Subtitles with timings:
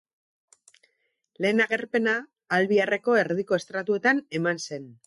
[1.45, 2.17] Lehen agerpena
[2.59, 4.95] Albiarreko erdiko estratuetan eman zen.